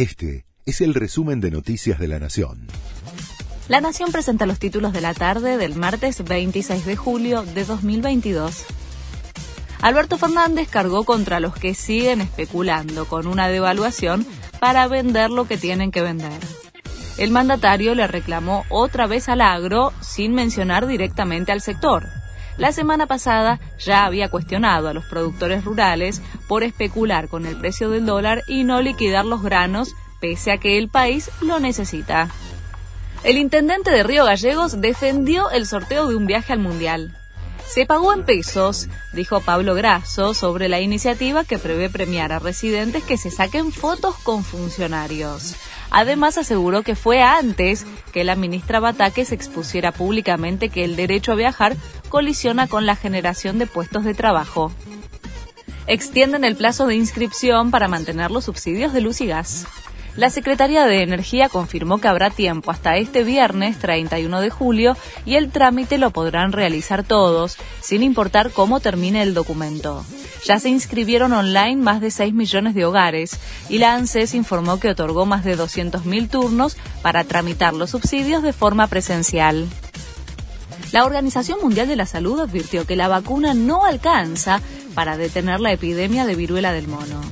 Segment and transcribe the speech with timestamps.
[0.00, 2.68] Este es el resumen de Noticias de la Nación.
[3.68, 8.64] La Nación presenta los títulos de la tarde del martes 26 de julio de 2022.
[9.82, 14.26] Alberto Fernández cargó contra los que siguen especulando con una devaluación
[14.58, 16.40] para vender lo que tienen que vender.
[17.18, 22.08] El mandatario le reclamó otra vez al agro sin mencionar directamente al sector.
[22.60, 27.88] La semana pasada ya había cuestionado a los productores rurales por especular con el precio
[27.88, 32.28] del dólar y no liquidar los granos, pese a que el país lo necesita.
[33.24, 37.16] El intendente de Río Gallegos defendió el sorteo de un viaje al Mundial.
[37.72, 43.04] Se pagó en pesos, dijo Pablo Grasso sobre la iniciativa que prevé premiar a residentes
[43.04, 45.54] que se saquen fotos con funcionarios.
[45.88, 51.36] Además aseguró que fue antes que la ministra Bataques expusiera públicamente que el derecho a
[51.36, 51.76] viajar
[52.08, 54.72] colisiona con la generación de puestos de trabajo.
[55.86, 59.66] Extienden el plazo de inscripción para mantener los subsidios de luz y gas.
[60.20, 65.36] La Secretaría de Energía confirmó que habrá tiempo hasta este viernes 31 de julio y
[65.36, 70.04] el trámite lo podrán realizar todos, sin importar cómo termine el documento.
[70.44, 73.38] Ya se inscribieron online más de 6 millones de hogares
[73.70, 78.52] y la ANSES informó que otorgó más de 200.000 turnos para tramitar los subsidios de
[78.52, 79.66] forma presencial.
[80.92, 84.60] La Organización Mundial de la Salud advirtió que la vacuna no alcanza
[84.94, 87.22] para detener la epidemia de viruela del mono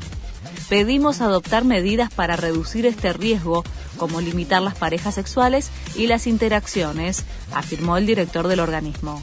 [0.68, 3.64] pedimos adoptar medidas para reducir este riesgo,
[3.96, 9.22] como limitar las parejas sexuales y las interacciones, afirmó el director del organismo.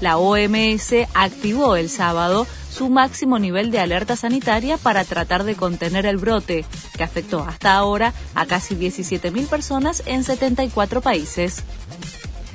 [0.00, 6.04] La OMS activó el sábado su máximo nivel de alerta sanitaria para tratar de contener
[6.04, 6.66] el brote,
[6.96, 11.62] que afectó hasta ahora a casi 17.000 personas en 74 países.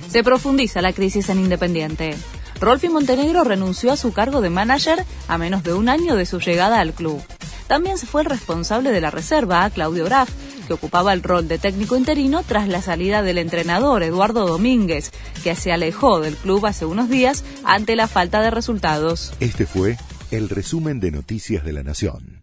[0.09, 2.16] Se profundiza la crisis en Independiente.
[2.59, 6.39] Rolfi Montenegro renunció a su cargo de manager a menos de un año de su
[6.39, 7.23] llegada al club.
[7.72, 10.30] También se fue el responsable de la reserva, Claudio Graf,
[10.67, 15.55] que ocupaba el rol de técnico interino tras la salida del entrenador Eduardo Domínguez, que
[15.55, 19.31] se alejó del club hace unos días ante la falta de resultados.
[19.39, 19.95] Este fue
[20.31, 22.41] el resumen de Noticias de la Nación.